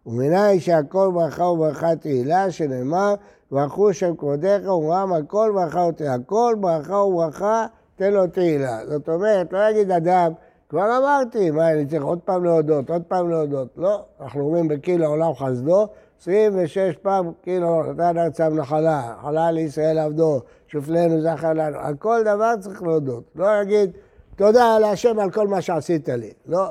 ומניין 0.06 0.60
שהכל 0.60 1.10
ברכה 1.14 1.44
וברכה 1.44 1.96
תהילה, 1.96 2.50
שנאמר, 2.50 3.14
ברכו 3.50 3.94
שם 3.94 4.16
כבודיך 4.16 4.68
ומרם 4.68 5.12
על 5.12 5.22
כל 5.22 5.52
ברכה 5.54 5.80
ותהילה. 5.80 6.16
כל 6.26 6.56
ברכה 6.60 6.96
וברכה 6.96 7.66
תן 7.96 8.12
לו 8.12 8.26
תהילה. 8.26 8.78
זאת 8.86 9.08
אומרת, 9.08 9.52
לא 9.52 9.70
יגיד 9.70 9.90
אדם, 9.90 10.32
כבר 10.68 10.98
אמרתי, 10.98 11.50
מה, 11.50 11.72
אני 11.72 11.86
צריך 11.86 12.02
עוד 12.02 12.18
פעם 12.24 12.44
להודות, 12.44 12.90
עוד 12.90 13.02
פעם 13.08 13.30
להודות. 13.30 13.68
לא, 13.76 14.04
אנחנו 14.20 14.40
אומרים 14.40 14.68
בקיא 14.68 14.98
לעולם 14.98 15.34
חסדו, 15.34 15.88
26 16.20 16.96
פעם, 17.02 17.32
כאילו, 17.42 17.92
נתן 17.92 18.18
ארצם 18.18 18.54
נחלה, 18.54 19.14
חלה 19.22 19.50
לישראל 19.50 19.98
עבדו, 19.98 20.40
שופלנו 20.68 21.22
זכר 21.22 21.52
לנו, 21.52 21.78
על 21.78 21.94
כל 21.96 22.20
דבר 22.22 22.52
צריך 22.60 22.82
להודות. 22.82 23.24
לא 23.34 23.46
יגיד, 23.62 23.90
תודה 24.36 24.78
להשם 24.78 25.18
על 25.18 25.30
כל 25.30 25.48
מה 25.48 25.60
שעשית 25.60 26.08
לי. 26.08 26.30
לא, 26.46 26.64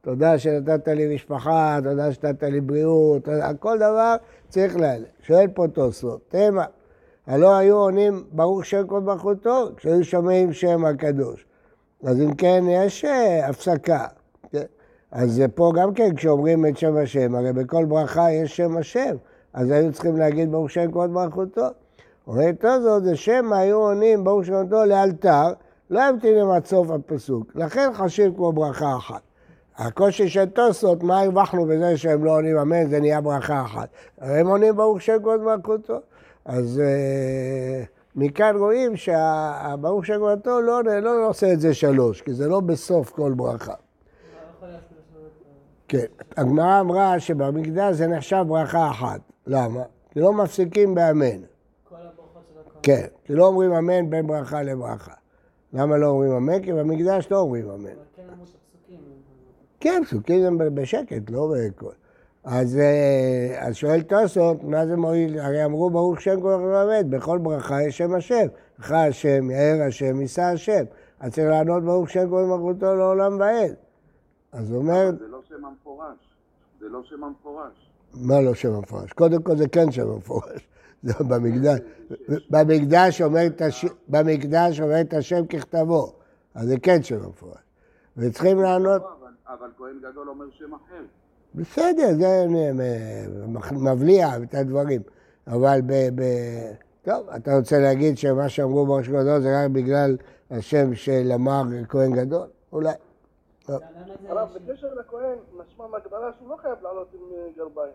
תודה 0.00 0.38
שנתת 0.38 0.88
לי 0.88 1.14
משפחה, 1.14 1.78
תודה 1.84 2.12
שנתת 2.12 2.42
לי 2.42 2.60
בריאות, 2.60 3.28
על 3.28 3.56
כל 3.56 3.76
דבר 3.78 4.14
צריך 4.48 4.76
להעלה. 4.76 5.06
שואל 5.22 5.48
פה 5.48 5.68
תוספות, 5.68 6.20
תמה, 6.28 6.64
הלא 7.26 7.56
היו 7.56 7.76
עונים 7.76 8.24
ברוך 8.32 8.64
שם 8.64 8.86
כל 8.86 9.00
מלכותו, 9.00 9.68
כשהיו 9.76 10.04
שומעים 10.04 10.52
שם 10.52 10.84
הקדוש. 10.84 11.46
אז 12.02 12.20
אם 12.20 12.34
כן, 12.34 12.64
יש 12.68 13.04
אה, 13.04 13.48
הפסקה. 13.48 14.06
אז 15.12 15.42
פה 15.54 15.72
גם 15.76 15.94
כן, 15.94 16.14
כשאומרים 16.14 16.66
את 16.66 16.78
שם 16.78 16.96
השם, 16.96 17.34
הרי 17.34 17.52
בכל 17.52 17.84
ברכה 17.84 18.30
יש 18.30 18.56
שם 18.56 18.76
השם, 18.76 19.16
אז 19.52 19.70
היו 19.70 19.92
צריכים 19.92 20.16
להגיד 20.16 20.52
ברוך 20.52 20.70
שם 20.70 20.90
כבוד 20.90 21.10
מלכותו. 21.10 21.66
אומרת 22.26 22.64
זאת, 22.82 23.04
זה 23.04 23.16
שם 23.16 23.52
היו 23.52 23.76
עונים 23.76 24.24
ברוך 24.24 24.44
כבודו 24.44 24.84
לאלתר, 24.84 25.52
לא 25.90 26.02
המתינים 26.02 26.50
עד 26.50 26.64
סוף 26.64 26.90
הפסוק. 26.90 27.52
לכן 27.54 27.90
חשיב 27.94 28.32
כמו 28.36 28.52
ברכה 28.52 28.96
אחת. 28.96 29.20
הקושי 29.76 30.28
של 30.28 30.44
תוספות, 30.44 31.02
מה 31.02 31.20
הרווחנו 31.20 31.66
בזה 31.66 31.96
שהם 31.96 32.24
לא 32.24 32.36
עונים 32.36 32.58
אמן, 32.58 32.88
זה 32.88 33.00
נהיה 33.00 33.20
ברכה 33.20 33.62
אחת. 33.64 33.88
הם 34.18 34.46
עונים 34.46 34.76
ברוך 34.76 35.02
שם 35.02 35.18
כבוד 35.18 35.40
מלכותו. 35.40 36.00
אז 36.44 36.80
אה, 36.84 37.84
מכאן 38.16 38.56
רואים 38.56 38.96
שהברוך 38.96 40.06
שם 40.06 40.14
כבודו 40.14 40.60
לא, 40.60 40.84
לא, 40.84 41.00
לא 41.00 41.28
עושה 41.28 41.52
את 41.52 41.60
זה 41.60 41.74
שלוש, 41.74 42.22
כי 42.22 42.32
זה 42.32 42.48
לא 42.48 42.60
בסוף 42.60 43.10
כל 43.10 43.32
ברכה. 43.32 43.74
כן, 45.88 46.06
הגמרא 46.36 46.80
אמרה 46.80 47.20
שבמקדש 47.20 47.94
זה 47.94 48.06
נחשב 48.06 48.44
ברכה 48.48 48.90
אחת. 48.90 49.20
למה? 49.46 49.82
כי 50.10 50.20
לא 50.20 50.32
מפסיקים 50.32 50.94
באמן. 50.94 51.40
של. 52.72 52.80
כן, 52.82 53.06
כי 53.24 53.34
לא 53.34 53.46
אומרים 53.46 53.72
אמן 53.72 54.10
בין 54.10 54.26
ברכה 54.26 54.62
לברכה. 54.62 55.12
למה 55.72 55.96
לא 55.96 56.06
אומרים 56.06 56.32
אמן? 56.32 56.62
כי 56.62 56.72
במקדש 56.72 57.28
לא 57.30 57.38
אומרים 57.38 57.70
אמן. 57.70 57.90
כן. 58.16 58.22
כן, 59.80 60.02
פסוקים 60.04 60.44
הם 60.44 60.74
בשקט, 60.74 61.30
לא 61.30 61.54
בכל. 61.56 61.92
אז, 62.44 62.78
אה, 62.78 63.66
אז 63.66 63.74
שואל 63.74 64.02
תוספות, 64.02 64.64
מה 64.64 64.86
זה 64.86 64.96
מועיל? 64.96 65.38
הרי 65.38 65.64
אמרו 65.64 65.90
ברוך 65.90 66.20
שם 66.20 66.40
כל 66.40 66.58
כך 66.72 67.06
בכל 67.10 67.38
ברכה 67.38 67.82
יש 67.82 67.98
שם 67.98 68.14
השם. 68.14 68.46
לך 68.78 68.92
השם, 68.92 69.50
יאר 69.50 69.82
השם, 69.88 70.20
יישא 70.20 70.42
השם. 70.42 70.84
אז 71.20 71.32
צריך 71.32 71.50
לענות 71.50 71.84
ברוך 71.84 72.10
שם 72.10 72.30
כל 72.30 72.44
מלכותו 72.44 72.94
לעולם 72.94 73.40
ועד. 73.40 73.74
אז 74.52 74.70
הוא 74.70 74.78
אומר... 74.78 75.10
זה 75.18 75.28
לא 75.28 75.40
שם 75.48 75.64
המפורש. 75.64 76.16
זה 76.80 76.88
לא 76.88 77.02
שם 77.02 77.24
המפורש. 77.24 77.90
מה 78.14 78.40
לא 78.40 78.54
שם 78.54 78.72
המפורש? 78.72 79.12
קודם 79.12 79.42
כל 79.42 79.56
זה 79.56 79.68
כן 79.68 79.90
שם 79.90 80.10
המפורש. 80.10 80.68
זה 81.02 81.14
במקדש. 81.28 81.78
במקדש 82.50 83.22
אומר 83.22 83.46
את 83.46 83.60
השם, 83.60 83.88
במקדש 84.08 84.80
אומר 84.80 85.00
את 85.00 85.14
השם 85.14 85.46
ככתבו. 85.46 86.12
אז 86.54 86.68
זה 86.68 86.78
כן 86.82 87.02
שם 87.02 87.24
המפורש. 87.24 87.62
וצריכים 88.16 88.58
לענות... 88.58 89.02
אבל, 89.02 89.30
אבל 89.46 89.70
כהן 89.78 89.98
גדול 89.98 90.28
אומר 90.28 90.46
שם 90.50 90.74
אחר. 90.74 91.04
בסדר, 91.54 92.14
זה 92.14 92.46
מבליע 93.72 94.28
את 94.42 94.54
הדברים. 94.54 95.02
אבל 95.46 95.80
ב... 95.86 95.92
ב... 96.14 96.22
טוב, 97.02 97.28
אתה 97.36 97.56
רוצה 97.56 97.78
להגיד 97.78 98.18
שמה 98.18 98.48
שאמרו 98.48 98.86
בראש 98.86 99.08
גדול 99.08 99.40
זה 99.40 99.64
רק 99.64 99.70
בגלל 99.70 100.16
השם 100.50 100.94
של 100.94 101.30
אמר 101.34 101.62
כהן 101.88 102.12
גדול? 102.12 102.46
אולי. 102.72 102.92
הרב, 103.68 104.48
בקשר 104.54 104.94
לכהן, 104.94 105.38
משמע 105.56 105.86
מהגדרה 105.86 106.30
שהוא 106.38 106.48
לא 106.48 106.56
חייב 106.56 106.74
לעלות 106.82 107.08
עם 107.14 107.20
אה, 107.32 107.46
גרביים. 107.56 107.92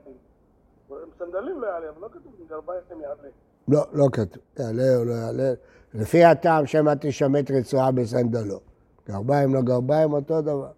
עם 0.89 0.95
סנדלים 1.19 1.61
לא 1.61 1.67
יעלה, 1.67 1.89
אבל 1.89 2.01
לא 2.01 2.07
כתוב 2.07 2.33
עם 2.39 2.45
גרביים 2.49 2.81
יעלה. 3.01 3.29
לא, 3.67 3.81
לא 3.93 4.05
כתוב. 4.11 4.43
יעלה 4.59 4.97
או 4.97 5.05
לא 5.05 5.13
יעלה. 5.13 5.53
לפי 5.93 6.23
הטעם 6.23 6.65
שמא 6.65 6.93
תשמט 7.01 7.51
רצועה 7.51 7.91
בסנדלו. 7.91 8.59
גרביים 9.07 9.53
לא 9.53 9.61
גרביים, 9.61 10.13
אותו 10.13 10.41
דבר. 10.41 10.71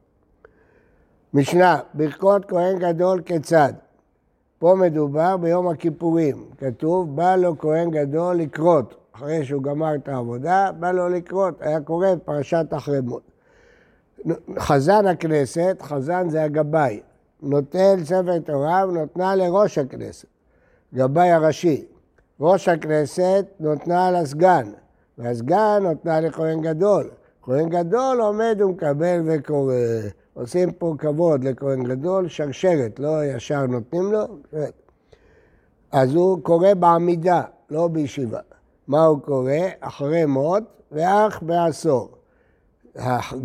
משנה, 1.33 1.79
ברכות 1.93 2.45
כהן 2.45 2.79
גדול 2.79 3.21
כיצד? 3.21 3.73
פה 4.59 4.75
מדובר 4.79 5.37
ביום 5.37 5.67
הכיפורים. 5.67 6.45
כתוב, 6.57 7.15
בא 7.15 7.35
לו 7.35 7.57
כהן 7.57 7.91
גדול 7.91 8.35
לקרות. 8.35 8.95
אחרי 9.15 9.45
שהוא 9.45 9.63
גמר 9.63 9.95
את 9.95 10.07
העבודה, 10.07 10.71
בא 10.79 10.91
לו 10.91 11.09
לקרות. 11.09 11.61
היה 11.61 11.81
קורא 11.81 12.07
פרשת 12.25 12.65
אחרמות. 12.71 13.21
חזן 14.59 15.07
הכנסת, 15.07 15.77
חזן 15.81 16.29
זה 16.29 16.43
הגבאי, 16.43 16.99
נוטל 17.41 17.95
ספר 18.03 18.39
תורה 18.39 18.85
ונותנה 18.87 19.35
לראש 19.35 19.77
הכנסת, 19.77 20.27
גבאי 20.93 21.31
הראשי. 21.31 21.85
ראש 22.39 22.67
הכנסת 22.67 23.45
נותנה 23.59 24.11
לסגן, 24.11 24.71
והסגן 25.17 25.79
נותנה 25.81 26.21
לכהן 26.21 26.61
גדול. 26.61 27.09
כהן 27.41 27.69
גדול 27.69 28.21
עומד 28.21 28.57
ומקבל 28.61 29.21
וקורא. 29.25 29.73
עושים 30.39 30.71
פה 30.71 30.95
כבוד 30.97 31.43
לכהן 31.43 31.83
גדול, 31.83 32.27
שרשרת, 32.27 32.99
לא 32.99 33.25
ישר 33.25 33.65
נותנים 33.65 34.11
לו. 34.11 34.19
אז 35.91 36.15
הוא 36.15 36.43
קורא 36.43 36.73
בעמידה, 36.73 37.41
לא 37.69 37.87
בישיבה. 37.87 38.39
מה 38.87 39.05
הוא 39.05 39.19
קורא? 39.19 39.51
אחרי 39.79 40.25
מות 40.25 40.63
ואח 40.91 41.43
בעשור. 41.43 42.09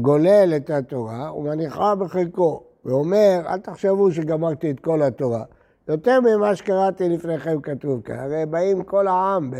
גולל 0.00 0.52
את 0.56 0.70
התורה 0.70 1.36
ומניחה 1.36 1.94
בחלקו, 1.94 2.62
ואומר, 2.84 3.40
אל 3.46 3.58
תחשבו 3.58 4.12
שגמרתי 4.12 4.70
את 4.70 4.80
כל 4.80 5.02
התורה. 5.02 5.44
יותר 5.88 6.20
ממה 6.20 6.56
שקראתי 6.56 7.08
לפניכם 7.08 7.60
כתוב 7.60 8.00
כאן. 8.00 8.18
הרי 8.18 8.46
באים 8.46 8.82
כל 8.82 9.06
העם 9.06 9.50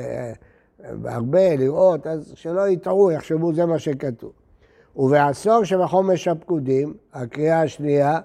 בהרבה 0.92 1.56
לראות, 1.56 2.06
אז 2.06 2.32
שלא 2.36 2.68
יטעו, 2.68 3.10
יחשבו 3.10 3.54
זה 3.54 3.66
מה 3.66 3.78
שכתוב. 3.78 4.32
ובעשור 4.96 5.64
שבחומש 5.64 6.28
הפקודים, 6.28 6.94
הקריאה 7.12 7.62
השנייה, 7.62 8.18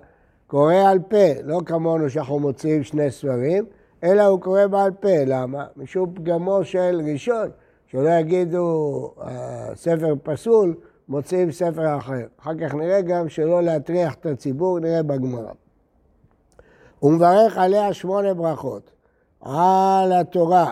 קורא 0.48 0.74
על 0.74 1.00
פה, 1.00 1.42
לא 1.44 1.60
כמונו 1.66 2.10
שאנחנו 2.10 2.40
מוציאים 2.40 2.84
שני 2.84 3.12
ספרים, 3.12 3.66
אלא 4.04 4.24
הוא 4.24 4.42
קורא 4.42 4.68
בעל 4.68 4.92
פה. 4.92 5.24
למה? 5.26 5.66
משום 5.78 6.14
פגמו 6.14 6.64
של 6.64 7.02
ראשון, 7.12 7.50
שלא 7.88 8.10
יגידו 8.10 9.14
ספר 9.76 10.14
פסול, 10.24 10.76
מוצאים 11.10 11.52
ספר 11.52 11.98
אחר. 11.98 12.26
אחר 12.42 12.52
כך 12.62 12.76
נראה 12.76 13.02
גם 13.02 13.30
שלא 13.30 13.64
להטריח 13.64 14.14
את 14.14 14.26
הציבור, 14.26 14.80
נראה 14.80 15.04
בגמרא. 15.04 15.52
הוא 17.00 17.12
מברך 17.12 17.58
עליה 17.58 17.94
שמונה 17.94 18.34
ברכות, 18.34 18.92
על 19.42 20.14
התורה 20.14 20.72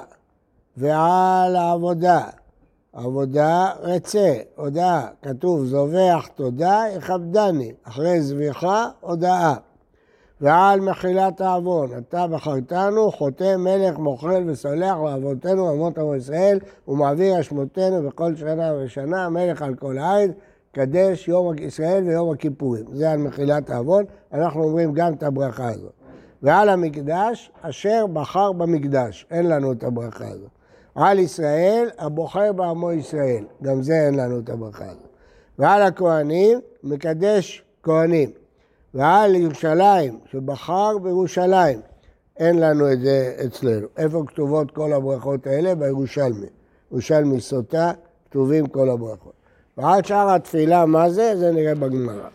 ועל 0.77 1.55
העבודה. 1.55 2.23
עבודה 2.97 3.69
רצה, 3.81 4.33
הודאה, 4.55 5.07
כתוב 5.21 5.65
זובח 5.65 6.27
תודה, 6.35 6.83
יכבדני, 6.97 7.71
אחרי 7.83 8.21
זביחה, 8.21 8.89
הודאה. 9.01 9.55
ועל 10.41 10.79
מחילת 10.79 11.41
העוון. 11.41 11.89
אתה 11.97 12.27
בחרתנו, 12.27 13.11
חותם 13.11 13.61
מלך 13.61 13.97
מוכרל 13.97 14.43
וסולח 14.49 14.97
לאבותינו 15.05 15.73
אמות 15.73 15.97
עמו 15.97 16.15
ישראל, 16.15 16.59
ומעביר 16.87 17.39
אשמותינו 17.39 18.07
בכל 18.07 18.35
שנה 18.35 18.73
ושנה, 18.73 19.29
מלך 19.29 19.61
על 19.61 19.75
כל 19.75 19.97
הארץ, 19.97 20.31
קדש 20.71 21.27
יום 21.27 21.55
ישראל 21.59 22.03
ויום 22.03 22.33
הכיפורים. 22.33 22.85
זה 22.93 23.11
על 23.11 23.17
מחילת 23.17 23.69
העוון, 23.69 24.03
אנחנו 24.33 24.63
אומרים 24.63 24.93
גם 24.93 25.13
את 25.13 25.23
הברכה 25.23 25.69
הזאת. 25.69 25.93
ועל 26.41 26.69
המקדש, 26.69 27.51
אשר 27.61 28.05
בחר 28.13 28.51
במקדש, 28.51 29.27
אין 29.31 29.47
לנו 29.47 29.71
את 29.71 29.83
הברכה 29.83 30.27
הזאת. 30.27 30.56
על 30.97 31.19
ישראל, 31.19 31.89
הבוחר 31.97 32.53
בעמו 32.53 32.91
ישראל, 32.91 33.43
גם 33.63 33.81
זה 33.81 33.93
אין 33.93 34.15
לנו 34.15 34.39
את 34.39 34.49
הברכה 34.49 34.85
הזאת. 34.85 35.07
ועל 35.59 35.81
הכהנים, 35.81 36.59
מקדש 36.83 37.63
כהנים, 37.83 38.29
ועל 38.93 39.35
ירושלים, 39.35 40.19
שבחר 40.31 40.97
בירושלים. 40.97 41.79
אין 42.37 42.59
לנו 42.59 42.91
את 42.91 43.01
זה 43.01 43.35
אצלנו. 43.45 43.87
איפה 43.97 44.23
כתובות 44.27 44.71
כל 44.71 44.93
הברכות 44.93 45.47
האלה? 45.47 45.75
בירושלמי. 45.75 46.47
ירושלמי 46.91 47.41
סוטה, 47.41 47.91
כתובים 48.29 48.67
כל 48.67 48.89
הברכות. 48.89 49.33
ועד 49.77 50.05
שאר 50.05 50.29
התפילה, 50.35 50.85
מה 50.85 51.09
זה? 51.09 51.37
זה 51.37 51.51
נראה 51.51 51.75
בגמרא. 51.75 52.27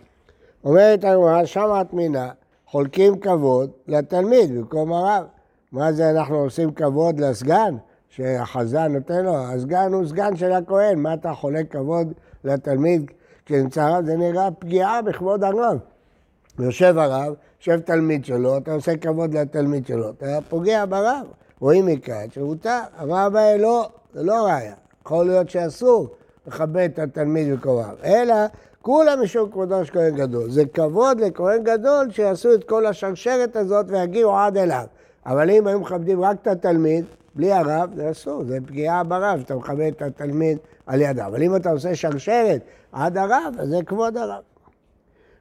אומרת 0.64 1.04
הגמרא, 1.04 1.44
שמת 1.44 1.92
מינה, 1.92 2.30
חולקים 2.66 3.18
כבוד 3.18 3.70
לתלמיד 3.88 4.54
במקום 4.54 4.92
הרב. 4.92 5.24
מה 5.72 5.92
זה 5.92 6.10
אנחנו 6.10 6.36
עושים 6.36 6.72
כבוד 6.72 7.20
לסגן? 7.20 7.76
שהחזן 8.16 8.92
נותן 8.92 9.24
לו, 9.24 9.36
הסגן 9.36 9.92
הוא 9.92 10.06
סגן 10.06 10.36
של 10.36 10.52
הכהן, 10.52 10.98
מה 10.98 11.14
אתה 11.14 11.32
חולק 11.32 11.72
כבוד 11.72 12.12
לתלמיד 12.44 13.10
כשנמצא 13.46 13.88
רב? 13.88 14.04
זה 14.04 14.16
נראה 14.16 14.50
פגיעה 14.50 15.02
בכבוד 15.02 15.44
הרב. 15.44 15.78
יושב 16.58 16.98
הרב, 16.98 17.34
יושב 17.60 17.80
תלמיד 17.80 18.24
שלו, 18.24 18.58
אתה 18.58 18.72
עושה 18.72 18.96
כבוד 18.96 19.34
לתלמיד 19.34 19.86
שלו, 19.86 20.10
אתה 20.10 20.38
פוגע 20.48 20.84
ברב. 20.86 21.26
רואים 21.60 21.86
מכאן 21.86 22.30
שמותר, 22.30 22.80
הרב 22.96 23.36
לא, 23.58 23.88
זה 24.14 24.22
לא 24.22 24.44
ראיה. 24.44 24.74
יכול 25.04 25.26
להיות 25.26 25.50
שאסור 25.50 26.08
לכבד 26.46 26.88
את 26.92 26.98
התלמיד 26.98 27.52
וקרוביו, 27.52 27.94
אלא 28.04 28.34
כולם 28.82 29.22
משום 29.22 29.50
כבודו 29.50 29.84
של 29.84 29.92
כהן 29.92 30.16
גדול. 30.16 30.50
זה 30.50 30.64
כבוד 30.74 31.20
לכהן 31.20 31.62
גדול 31.64 32.10
שיעשו 32.10 32.54
את 32.54 32.64
כל 32.64 32.86
השרשרת 32.86 33.56
הזאת 33.56 33.86
ויגיעו 33.88 34.36
עד 34.36 34.56
אליו. 34.56 34.84
אבל 35.26 35.50
אם 35.50 35.66
היו 35.66 35.80
מכבדים 35.80 36.20
רק 36.24 36.36
את 36.42 36.46
התלמיד, 36.46 37.04
בלי 37.34 37.52
הרב, 37.52 37.90
זה 37.96 38.10
אסור, 38.10 38.44
זה 38.44 38.58
פגיעה 38.66 39.04
ברב, 39.04 39.40
אתה 39.44 39.54
מכבד 39.54 39.92
את 39.96 40.02
התלמיד 40.02 40.58
על 40.86 41.00
ידיו. 41.00 41.26
אבל 41.26 41.42
אם 41.42 41.56
אתה 41.56 41.70
עושה 41.70 41.94
שרשרת 41.94 42.60
עד 42.92 43.18
הרב, 43.18 43.54
אז 43.58 43.68
זה 43.68 43.78
כבוד 43.86 44.16
הרב. 44.16 44.42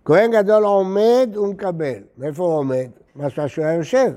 כהן 0.06 0.32
גדול 0.32 0.64
עומד 0.64 1.30
ומקבל. 1.36 2.00
מאיפה 2.18 2.44
הוא 2.44 2.54
עומד? 2.54 2.88
מה 3.16 3.30
שהוא 3.30 3.66
היה 3.66 3.74
יושב. 3.74 4.12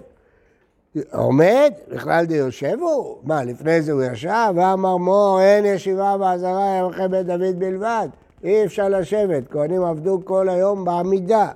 עומד, 1.13 1.73
בכלל 1.89 2.25
די 2.25 2.35
יושב 2.35 2.79
הוא? 2.81 3.17
מה, 3.23 3.45
לפני 3.45 3.83
זה 3.83 3.93
הוא 3.93 4.03
ישב? 4.03 4.53
ואמר 4.57 4.97
מור, 4.97 5.41
אין 5.41 5.65
ישיבה 5.65 6.17
בעזרה 6.19 6.79
ימחה 6.79 7.09
בית 7.09 7.27
דוד 7.27 7.59
בלבד. 7.59 8.09
אי 8.45 8.65
אפשר 8.65 8.89
לשבת, 8.89 9.43
כהנים 9.51 9.85
עבדו 9.85 10.21
כל 10.25 10.49
היום 10.49 10.85
בעמידה. 10.85 11.49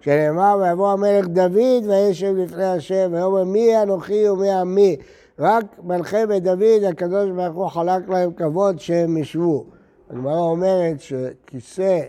כשנאמר, 0.00 0.58
ויבוא 0.60 0.92
המלך 0.92 1.26
דוד 1.26 1.86
וישב 1.88 2.34
לפני 2.36 2.64
השם, 2.64 3.10
ויאמר 3.12 3.44
מי 3.44 3.82
אנוכי 3.82 4.28
ומי 4.28 4.50
עמי. 4.50 4.96
רק 5.40 5.64
מלכי 5.82 6.16
דוד, 6.40 6.84
הקדוש 6.88 7.30
ברוך 7.30 7.56
הוא 7.56 7.68
חלק 7.68 8.08
להם 8.08 8.32
כבוד 8.32 8.80
שהם 8.80 9.16
ישבו. 9.16 9.64
הגמרא 10.10 10.38
אומרת 10.38 11.00
שכיסא 11.00 12.00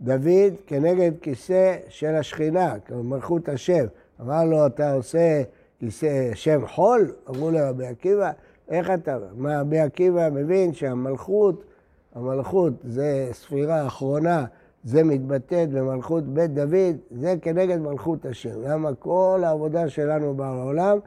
דוד 0.00 0.52
כנגד 0.66 1.12
כיסא 1.20 1.76
של 1.88 2.14
השכינה, 2.14 2.74
מלכות 2.90 3.48
השם. 3.48 3.84
אמר 4.20 4.44
לו, 4.44 4.66
אתה 4.66 4.92
עושה 4.92 5.42
כיסא 5.80 6.30
שם 6.34 6.66
חול? 6.66 7.12
אמרו 7.28 7.50
לו 7.50 7.58
רבי 7.62 7.86
עקיבא, 7.86 8.30
איך 8.68 8.90
אתה? 8.90 9.18
מה 9.36 9.60
רבי 9.60 9.78
עקיבא 9.78 10.28
מבין 10.32 10.72
שהמלכות, 10.72 11.64
המלכות 12.14 12.72
זה 12.84 13.28
ספירה 13.32 13.86
אחרונה, 13.86 14.44
זה 14.84 15.04
מתבטאת 15.04 15.70
במלכות 15.70 16.24
בית 16.24 16.54
דוד, 16.54 16.96
זה 17.10 17.34
כנגד 17.42 17.78
מלכות 17.78 18.26
השם. 18.26 18.62
למה 18.62 18.94
כל 18.94 19.40
העבודה 19.44 19.88
שלנו 19.88 20.34
בעולם 20.34 20.98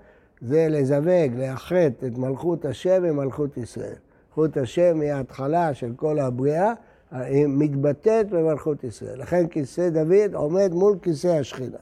זה 0.41 0.67
לזווג, 0.69 1.33
לאחד 1.37 1.91
את 2.07 2.17
מלכות 2.17 2.65
השם 2.65 3.03
עם 3.03 3.15
מלכות 3.17 3.57
ישראל. 3.57 3.95
מלכות 4.27 4.57
השם 4.57 5.01
היא 5.01 5.11
ההתחלה 5.11 5.73
של 5.73 5.93
כל 5.95 6.19
הבריאה, 6.19 6.73
היא 7.11 7.47
מתבטאת 7.47 8.29
במלכות 8.29 8.83
ישראל. 8.83 9.19
לכן 9.21 9.47
כיסא 9.47 9.89
דוד 9.89 10.33
עומד 10.33 10.71
מול 10.73 10.97
כיסא 11.01 11.27
השכינה. 11.27 11.77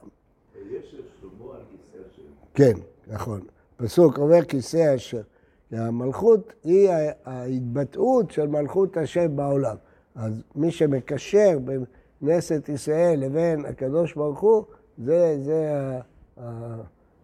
יש 0.70 0.94
שלמה 1.20 1.54
על 1.54 1.60
כיסא 1.70 1.98
השם. 2.10 2.22
כן, 2.54 2.72
נכון. 3.06 3.40
פסוק 3.76 4.18
אומר 4.18 4.44
כיסא 4.44 4.76
השם. 4.94 5.20
המלכות 5.72 6.52
היא 6.64 6.90
ההתבטאות 7.24 8.30
של 8.30 8.46
מלכות 8.46 8.96
השם 8.96 9.36
בעולם. 9.36 9.76
אז 10.14 10.42
מי 10.56 10.70
שמקשר 10.70 11.58
בין 11.64 11.84
כנסת 12.20 12.68
ישראל 12.68 13.20
לבין 13.20 13.64
הקדוש 13.64 14.14
ברוך 14.14 14.40
הוא, 14.40 14.64
זה, 14.98 15.36
זה 15.44 15.70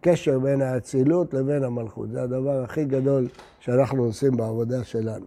הקשר 0.07 0.39
בין 0.39 0.61
האצילות 0.61 1.33
לבין 1.33 1.63
המלכות. 1.63 2.09
זה 2.11 2.23
הדבר 2.23 2.63
הכי 2.63 2.85
גדול 2.85 3.27
שאנחנו 3.59 4.03
עושים 4.03 4.37
בעבודה 4.37 4.83
שלנו. 4.83 5.25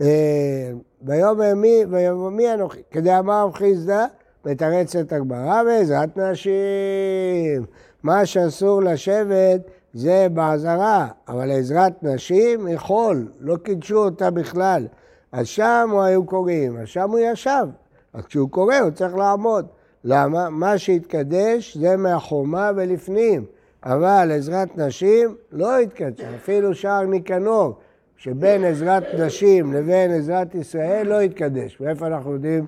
אה, 0.00 0.72
ויאמר 1.02 1.54
מי, 1.54 1.84
ויאמר 1.90 2.28
מי 2.28 2.54
אנוכי, 2.54 2.80
כדי 2.90 3.18
אמר 3.18 3.44
רב 3.44 3.54
חיסדא, 3.54 4.06
מתרצת 4.44 5.12
הגמרא 5.12 5.62
בעזרת 5.62 6.16
נשים. 6.16 7.64
מה 8.02 8.26
שאסור 8.26 8.82
לשבת 8.82 9.60
זה 9.94 10.26
בעזרה, 10.32 11.08
אבל 11.28 11.50
עזרת 11.50 12.02
נשים 12.02 12.68
יכול, 12.68 13.28
לא 13.40 13.56
קידשו 13.56 14.04
אותה 14.04 14.30
בכלל. 14.30 14.86
אז 15.32 15.46
שם 15.46 15.88
הוא 15.92 16.02
היו 16.02 16.26
קוראים, 16.26 16.76
אז 16.76 16.88
שם 16.88 17.10
הוא 17.10 17.18
ישב. 17.18 17.66
אז 18.14 18.24
כשהוא 18.24 18.50
קורא 18.50 18.76
הוא 18.76 18.90
צריך 18.90 19.14
לעמוד. 19.14 19.66
למה? 20.04 20.50
מה 20.50 20.78
שהתקדש 20.78 21.76
זה 21.76 21.96
מהחומה 21.96 22.70
ולפנים, 22.76 23.44
אבל 23.84 24.30
עזרת 24.34 24.78
נשים 24.78 25.36
לא 25.52 25.78
התקדש, 25.78 26.20
אפילו 26.20 26.74
שער 26.74 27.04
ניקנור, 27.06 27.78
שבין 28.16 28.64
עזרת 28.64 29.04
נשים 29.18 29.72
לבין 29.72 30.10
עזרת 30.10 30.54
ישראל 30.54 31.06
לא 31.06 31.20
התקדש. 31.20 31.80
מאיפה 31.80 32.06
אנחנו 32.06 32.32
יודעים? 32.32 32.66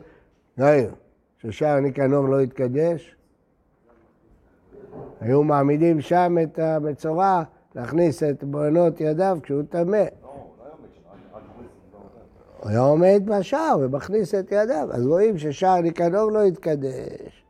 יאיר, 0.59 0.90
ששער 1.38 1.81
ניקנור 1.81 2.29
לא 2.29 2.40
התקדש? 2.40 3.16
היו 5.20 5.42
מעמידים 5.42 6.01
שם 6.01 6.37
את 6.42 6.59
המצורע 6.59 7.42
להכניס 7.75 8.22
את 8.22 8.44
בנות 8.44 9.01
ידיו 9.01 9.38
כשהוא 9.42 9.62
טמא. 9.70 10.05
היה 12.68 12.81
עומד 12.81 13.22
בשער 13.24 13.76
ומכניס 13.81 14.35
את 14.35 14.52
ידיו, 14.52 14.88
אז 14.92 15.07
רואים 15.07 15.38
ששער 15.38 15.81
ניקנור 15.81 16.33
לא 16.33 16.42
התקדש. 16.42 17.44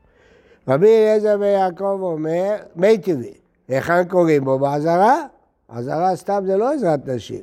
רבי 0.69 0.87
אליעזר 0.87 1.37
ויעקב 1.41 1.99
אומר, 2.03 2.57
מי 2.77 2.99
טבעי, 2.99 3.35
היכן 3.69 4.05
קוראים 4.09 4.45
בו? 4.45 4.59
בעזרה? 4.59 5.27
עזרה 5.69 6.17
סתם 6.17 6.43
זה 6.47 6.57
לא 6.57 6.73
עזרת 6.73 7.09
נשים. 7.09 7.43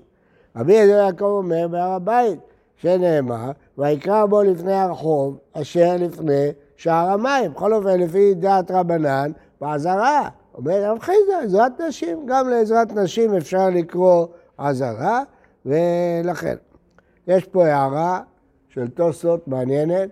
רבי 0.56 0.74
אליעזר 0.74 0.94
ויעקב 0.94 1.26
אומר 1.26 1.68
בהר 1.68 1.92
הבית, 1.92 2.40
שנאמר, 2.76 3.52
ויקרא 3.78 4.26
בו 4.26 4.44
לפני 4.44 4.74
הרחוב 4.74 5.38
אשר 5.54 5.96
לפני 6.00 6.52
שער 6.78 7.10
המים. 7.10 7.52
בכל 7.54 7.74
אופן, 7.74 8.00
לפי 8.00 8.34
דעת 8.34 8.72
רבנן, 8.72 9.32
בעזרה. 9.62 10.30
אומר 10.56 10.92
רב 10.92 11.00
חיסדא, 11.00 11.38
עזרת 11.44 11.82
נשים, 11.82 12.26
גם 12.26 12.50
לעזרת 12.50 12.92
נשים 12.92 13.34
אפשר 13.34 13.70
לקרוא 13.70 14.28
עזרה, 14.58 15.24
ולכן. 15.66 16.56
יש 17.28 17.46
פה 17.46 17.66
הערה 17.66 18.22
של 18.70 18.88
תוספות 18.88 19.48
מעניינת, 19.48 20.10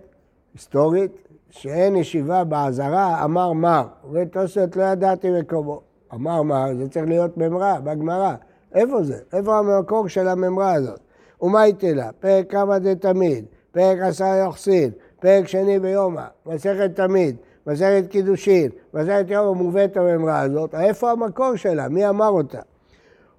היסטורית, 0.54 1.12
שאין 1.50 1.96
ישיבה 1.96 2.44
בעזרה, 2.44 3.24
אמר 3.24 3.52
מר. 3.52 3.86
ותוספות 4.12 4.76
לא 4.76 4.82
ידעתי 4.82 5.30
מקומו. 5.30 5.80
אמר 6.14 6.42
מר, 6.42 6.74
זה 6.78 6.88
צריך 6.88 7.06
להיות 7.08 7.36
ממרה, 7.36 7.80
בגמרא. 7.80 8.34
איפה 8.74 9.02
זה? 9.02 9.18
איפה 9.32 9.58
המקור 9.58 10.08
של 10.08 10.28
הממרה 10.28 10.72
הזאת? 10.72 11.00
ומה 11.42 11.66
יתלה? 11.66 12.10
פרק 12.20 12.50
כמה 12.50 12.80
זה 12.80 12.94
תמיד, 12.94 13.44
פרק 13.72 13.98
עשר 14.00 14.34
יוחסין, 14.44 14.90
פרק 15.20 15.48
שני 15.48 15.78
ביומא, 15.78 16.22
מסכת 16.46 16.90
תמיד, 16.94 17.36
מסכת 17.66 18.04
קידושין, 18.10 18.70
מסכת 18.94 19.24
יומא 19.28 19.62
מובאת 19.62 19.96
הממרה 19.96 20.40
הזאת, 20.40 20.74
איפה 20.74 21.10
המקור 21.10 21.56
שלה? 21.56 21.88
מי 21.88 22.08
אמר 22.08 22.28
אותה? 22.28 22.60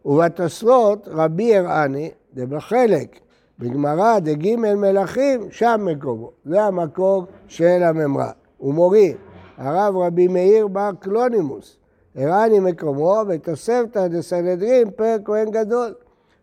ובתוספות 0.06 1.08
רבי 1.12 1.58
הראני, 1.58 2.12
זה 2.36 2.46
בחלק, 2.46 3.20
בגמרא 3.60 4.20
דג' 4.20 4.56
מלכים, 4.56 5.42
שם 5.52 5.82
מקומו. 5.92 6.32
זה 6.46 6.64
המקור 6.64 7.26
של 7.48 7.84
הממרה. 7.84 8.32
הוא 8.58 8.74
מורי, 8.74 9.14
הרב 9.58 9.98
רבי 9.98 10.28
מאיר 10.28 10.68
בר 10.68 10.90
קלונימוס, 11.00 11.78
הראני 12.16 12.60
מקומו 12.60 13.22
בתוספתא 13.28 14.08
דסנהדרין 14.08 14.92
פרק 14.92 15.22
כהן 15.26 15.52
גדול. 15.52 15.94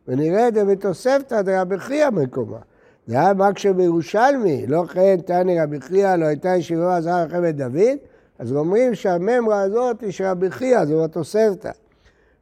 ונראה 0.09 0.51
דבתוספתא 0.51 1.43
דרבי 1.43 1.79
חייא 1.79 2.11
מקומה. 2.11 2.59
זה 3.07 3.21
היה 3.21 3.33
רק 3.39 3.59
שבירושלמי, 3.59 4.67
לא 4.67 4.85
כן 4.85 5.17
תני 5.27 5.61
רבי 5.61 5.81
חייא, 5.81 6.17
לא 6.17 6.25
הייתה 6.25 6.49
ישיבה 6.49 6.97
עזרה 6.97 7.25
לחמת 7.25 7.57
דוד, 7.57 7.99
אז 8.39 8.53
אומרים 8.53 8.95
שהממרה 8.95 9.61
הזאת 9.61 10.01
היא 10.01 10.11
של 10.11 10.25
רבי 10.25 10.51
חייא, 10.51 10.85
זו 10.85 11.05
התוספתא. 11.05 11.71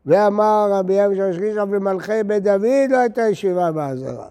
ואמר 0.06 0.68
רבי 0.72 0.94
ים 0.94 1.14
ששגישה 1.14 1.64
במלכי 1.64 2.22
בית 2.26 2.42
דוד 2.42 2.90
לא 2.90 2.96
הייתה 2.96 3.28
ישיבה 3.28 3.72
בעזרה. 3.72 4.28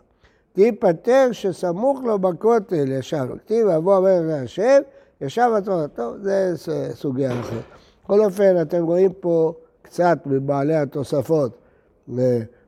תיפטר 0.57 1.29
שסמוך 1.31 1.99
לו 2.03 2.19
בכותל 2.19 2.91
ישב. 2.91 3.27
כתיב 3.45 3.67
ויבוא 3.67 3.97
המלך 3.97 4.21
להשם, 4.27 4.81
ישב 5.21 5.49
התורה. 5.57 5.87
טוב, 5.87 6.15
זה 6.21 6.53
סוגיה 6.93 7.39
אחרת. 7.39 7.63
בכל 8.03 8.25
אופן, 8.25 8.61
אתם 8.61 8.83
רואים 8.83 9.13
פה 9.19 9.53
קצת 9.81 10.17
מבעלי 10.25 10.75
התוספות. 10.75 11.51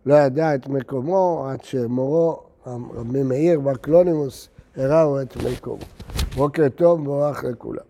לא 0.05 0.15
ידע 0.15 0.55
את 0.55 0.67
מקומו 0.67 1.47
עד 1.49 1.63
שמורו, 1.63 2.39
רבי 2.67 3.23
מאיר 3.23 3.59
בקלונימוס, 3.59 4.49
הראו 4.75 5.21
את 5.21 5.37
מקומו. 5.37 5.83
בוקר 6.35 6.69
טוב, 6.75 7.01
מבורך 7.01 7.43
לכולם. 7.43 7.88